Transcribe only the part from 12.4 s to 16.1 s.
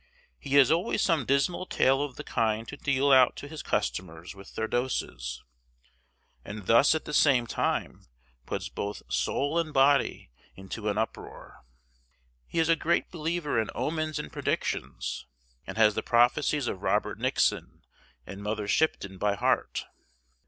He is a great believer in omens and predictions; and has the